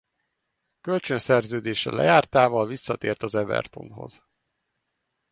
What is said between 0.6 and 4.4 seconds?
Kölcsönszerződése lejártával visszatért az Evertonhoz.